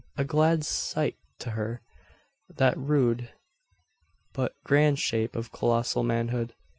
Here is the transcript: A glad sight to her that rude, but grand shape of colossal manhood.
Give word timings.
A 0.17 0.23
glad 0.25 0.65
sight 0.65 1.17
to 1.37 1.51
her 1.51 1.83
that 2.49 2.75
rude, 2.75 3.29
but 4.33 4.55
grand 4.63 4.97
shape 4.97 5.35
of 5.35 5.51
colossal 5.51 6.01
manhood. 6.01 6.55